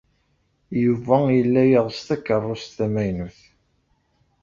[0.83, 3.39] Yuba yella yeɣs takeṛṛust tamaynut.